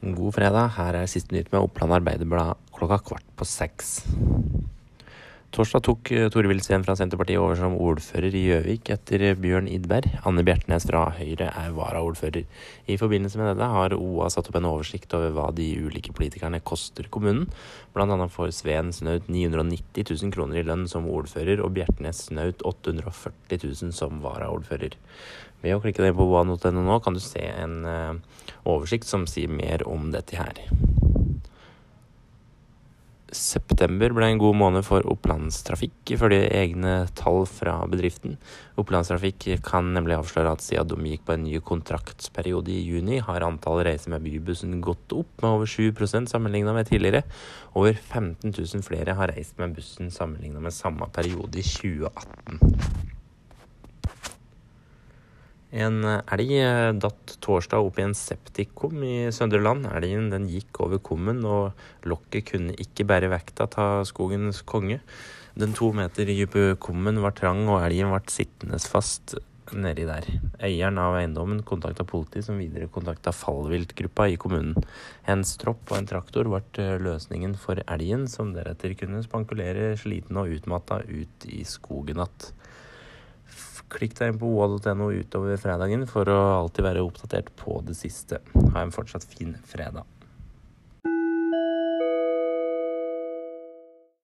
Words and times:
God 0.00 0.32
fredag. 0.32 0.70
Her 0.78 0.96
er 0.96 1.08
siste 1.12 1.34
nytt 1.36 1.50
med 1.52 1.60
Oppland 1.60 1.92
Arbeiderblad 1.98 2.56
klokka 2.72 2.96
kvart 3.04 3.26
på 3.36 3.44
seks. 3.44 3.98
Torsdag 5.50 5.82
tok 5.82 6.10
eh, 6.14 6.28
Tore 6.30 6.46
Wilsén 6.46 6.84
fra 6.86 6.94
Senterpartiet 6.94 7.40
over 7.42 7.56
som 7.58 7.72
ordfører 7.74 8.34
i 8.38 8.44
Gjøvik 8.44 8.92
etter 8.94 9.24
Bjørn 9.34 9.66
Idberg. 9.66 10.06
Anne 10.22 10.44
Bjertnæs 10.46 10.84
fra 10.86 11.08
Høyre 11.16 11.48
er 11.50 11.72
varaordfører. 11.74 12.44
I 12.86 12.98
forbindelse 13.00 13.40
med 13.40 13.50
dette 13.50 13.66
har 13.72 13.96
OA 13.96 14.28
satt 14.30 14.46
opp 14.46 14.60
en 14.60 14.68
oversikt 14.70 15.10
over 15.18 15.34
hva 15.34 15.48
de 15.56 15.66
ulike 15.82 16.14
politikerne 16.14 16.62
koster 16.62 17.10
kommunen. 17.10 17.48
Blant 17.96 18.14
annet 18.14 18.30
får 18.30 18.54
Sveen 18.60 18.94
snaut 18.94 19.26
990 19.26 20.06
000 20.22 20.36
kroner 20.36 20.62
i 20.62 20.64
lønn 20.70 20.86
som 20.92 21.10
ordfører, 21.10 21.58
og 21.66 21.74
Bjertnæs 21.80 22.28
snaut 22.28 22.62
840 22.62 23.58
000 23.66 23.98
som 23.98 24.22
varaordfører. 24.22 24.94
Ved 25.66 25.74
å 25.74 25.82
klikke 25.82 26.06
deg 26.06 26.14
på 26.14 26.30
oa.no 26.30 26.54
nå 26.78 27.02
kan 27.02 27.18
du 27.18 27.24
se 27.26 27.42
en 27.42 27.80
uh, 27.90 28.46
oversikt 28.62 29.10
som 29.10 29.26
sier 29.26 29.50
mer 29.50 29.82
om 29.90 30.12
dette 30.14 30.38
her. 30.38 30.62
September 33.50 34.12
ble 34.14 34.28
en 34.30 34.40
god 34.40 34.56
måned 34.60 34.84
for 34.86 35.06
Opplandstrafikk, 35.10 36.14
ifølge 36.14 36.48
egne 36.54 36.94
tall 37.18 37.42
fra 37.50 37.80
bedriften. 37.90 38.36
Opplandstrafikk 38.80 39.48
kan 39.66 39.92
nemlig 39.96 40.18
avsløre 40.18 40.54
at 40.54 40.64
siden 40.64 40.90
de 40.90 41.14
gikk 41.14 41.26
på 41.26 41.36
en 41.36 41.46
ny 41.48 41.60
kontraktsperiode 41.66 42.72
i 42.74 42.82
juni, 42.86 43.20
har 43.26 43.46
antallet 43.46 43.88
reiser 43.90 44.14
med 44.14 44.26
bybussen 44.26 44.78
gått 44.84 45.16
opp 45.16 45.42
med 45.42 45.50
over 45.50 45.70
7% 45.70 46.30
sammenlignet 46.30 46.76
med 46.76 46.90
tidligere. 46.90 47.24
Over 47.74 47.98
15 47.98 48.54
000 48.54 48.86
flere 48.86 49.18
har 49.18 49.34
reist 49.34 49.58
med 49.60 49.74
bussen 49.78 50.12
sammenlignet 50.14 50.62
med 50.62 50.76
samme 50.76 51.10
periode 51.14 51.58
i 51.58 51.66
2018. 51.66 53.18
En 55.70 56.02
elg 56.02 56.50
eh, 56.58 56.90
datt 56.98 57.36
torsdag 57.44 57.86
opp 57.86 58.00
i 58.00 58.02
en 58.02 58.14
septikkum 58.16 59.04
i 59.06 59.30
Søndre 59.34 59.60
Land. 59.62 59.86
Elgen 59.86 60.30
den 60.32 60.48
gikk 60.50 60.80
over 60.82 60.98
kummen, 60.98 61.44
og 61.46 62.08
lokket 62.10 62.48
kunne 62.50 62.74
ikke 62.74 63.06
bære 63.06 63.30
vekta 63.30 63.68
av 63.78 64.02
skogens 64.10 64.64
konge. 64.66 64.98
Den 65.54 65.74
to 65.74 65.92
meter 65.94 66.26
dype 66.26 66.74
kummen 66.82 67.22
var 67.22 67.36
trang, 67.38 67.62
og 67.68 67.84
elgen 67.84 68.10
ble 68.10 68.34
sittende 68.34 68.82
fast 68.82 69.36
nedi 69.70 70.02
der. 70.08 70.26
Eieren 70.58 70.98
av 70.98 71.14
eiendommen 71.20 71.62
kontakta 71.66 72.02
politiet, 72.02 72.48
som 72.48 72.58
videre 72.58 72.90
kontakta 72.90 73.30
fallviltgruppa 73.30 74.26
i 74.32 74.38
kommunen. 74.42 74.74
En 75.30 75.44
stropp 75.46 75.92
og 75.92 76.00
en 76.00 76.10
traktor 76.10 76.50
ble 76.50 76.64
eh, 76.82 76.96
løsningen 76.98 77.54
for 77.54 77.78
elgen, 77.86 78.26
som 78.26 78.50
deretter 78.56 78.96
kunne 78.98 79.22
spankulere 79.22 79.92
sliten 80.00 80.40
og 80.40 80.50
utmatta 80.56 81.04
ut 81.06 81.46
i 81.46 81.62
skogen 81.62 82.18
igjen. 82.18 82.50
Klikk 83.90 84.14
deg 84.18 84.32
inn 84.32 84.38
på 84.40 84.48
oa.no 84.54 85.10
utover 85.10 85.58
fredagen 85.60 86.06
for 86.10 86.30
å 86.30 86.38
alltid 86.60 86.86
være 86.86 87.02
oppdatert 87.04 87.50
på 87.58 87.80
det 87.86 87.98
siste. 87.98 88.38
Ha 88.54 88.84
en 88.84 88.94
fortsatt 88.94 89.26
fin 89.26 89.56
fredag. 89.66 90.06